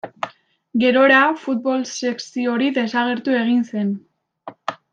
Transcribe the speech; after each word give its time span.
Gerora, 0.83 1.19
futbol 1.41 1.85
sekzio 1.91 2.55
hori 2.55 2.71
desagertu 2.79 3.37
egin 3.43 3.61
zen. 3.75 3.93